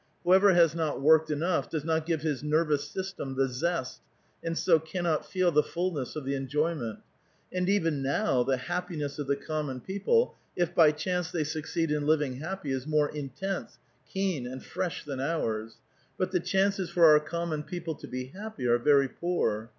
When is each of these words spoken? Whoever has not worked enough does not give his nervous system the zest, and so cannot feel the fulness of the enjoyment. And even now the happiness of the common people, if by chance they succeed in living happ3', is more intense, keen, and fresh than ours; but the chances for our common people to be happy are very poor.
Whoever 0.23 0.55
has 0.55 0.73
not 0.73 0.99
worked 0.99 1.29
enough 1.29 1.69
does 1.69 1.85
not 1.85 2.07
give 2.07 2.23
his 2.23 2.41
nervous 2.43 2.87
system 2.89 3.35
the 3.35 3.47
zest, 3.47 4.01
and 4.43 4.57
so 4.57 4.79
cannot 4.79 5.27
feel 5.27 5.51
the 5.51 5.61
fulness 5.61 6.15
of 6.15 6.25
the 6.25 6.33
enjoyment. 6.33 6.97
And 7.53 7.69
even 7.69 8.01
now 8.01 8.41
the 8.41 8.57
happiness 8.57 9.19
of 9.19 9.27
the 9.27 9.35
common 9.35 9.79
people, 9.79 10.33
if 10.55 10.73
by 10.73 10.91
chance 10.91 11.29
they 11.29 11.43
succeed 11.43 11.91
in 11.91 12.07
living 12.07 12.39
happ3', 12.39 12.71
is 12.73 12.87
more 12.87 13.09
intense, 13.09 13.77
keen, 14.11 14.47
and 14.47 14.65
fresh 14.65 15.05
than 15.05 15.19
ours; 15.19 15.75
but 16.17 16.31
the 16.31 16.39
chances 16.39 16.89
for 16.89 17.05
our 17.05 17.19
common 17.19 17.61
people 17.61 17.93
to 17.93 18.07
be 18.07 18.33
happy 18.35 18.65
are 18.65 18.79
very 18.79 19.07
poor. 19.07 19.69